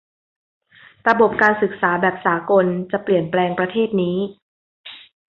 [1.07, 4.17] ระบบการศึกษาแบบสากลจะเปลี่ยนแปลงประเทศนี้